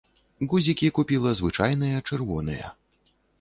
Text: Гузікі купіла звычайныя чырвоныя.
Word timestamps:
Гузікі 0.53 0.87
купіла 0.99 1.33
звычайныя 1.41 2.01
чырвоныя. 2.09 2.73